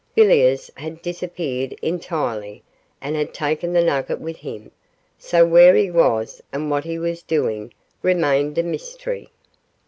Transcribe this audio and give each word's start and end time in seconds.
Villiers 0.15 0.71
had 0.77 1.03
disappeared 1.03 1.73
entirely, 1.83 2.63
and 3.01 3.15
had 3.15 3.35
taken 3.35 3.71
the 3.71 3.83
nugget 3.83 4.19
with 4.19 4.37
him, 4.37 4.71
so 5.19 5.45
where 5.45 5.75
he 5.75 5.91
was 5.91 6.41
and 6.51 6.71
what 6.71 6.85
he 6.85 6.97
was 6.97 7.21
doing 7.21 7.71
remained 8.01 8.57
a 8.57 8.63
mystery. 8.63 9.29